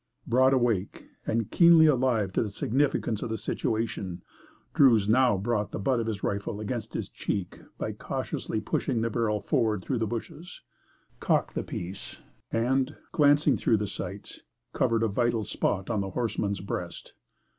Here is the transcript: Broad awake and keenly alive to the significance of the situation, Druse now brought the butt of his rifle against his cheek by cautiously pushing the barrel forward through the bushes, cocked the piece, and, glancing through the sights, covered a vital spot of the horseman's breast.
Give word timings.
Broad 0.25 0.51
awake 0.51 1.05
and 1.27 1.51
keenly 1.51 1.85
alive 1.85 2.33
to 2.33 2.41
the 2.41 2.49
significance 2.49 3.21
of 3.21 3.29
the 3.29 3.37
situation, 3.37 4.23
Druse 4.73 5.07
now 5.07 5.37
brought 5.37 5.69
the 5.69 5.77
butt 5.77 5.99
of 5.99 6.07
his 6.07 6.23
rifle 6.23 6.59
against 6.59 6.95
his 6.95 7.07
cheek 7.07 7.59
by 7.77 7.91
cautiously 7.93 8.59
pushing 8.61 9.01
the 9.01 9.11
barrel 9.11 9.39
forward 9.39 9.83
through 9.83 9.99
the 9.99 10.07
bushes, 10.07 10.61
cocked 11.19 11.53
the 11.53 11.61
piece, 11.61 12.17
and, 12.51 12.95
glancing 13.11 13.57
through 13.57 13.77
the 13.77 13.85
sights, 13.85 14.39
covered 14.73 15.03
a 15.03 15.07
vital 15.07 15.43
spot 15.43 15.87
of 15.91 16.01
the 16.01 16.09
horseman's 16.09 16.61
breast. 16.61 17.13